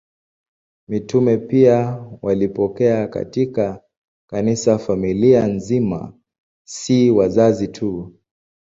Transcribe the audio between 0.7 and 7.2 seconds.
Mitume pia walipokea katika Kanisa familia nzima, si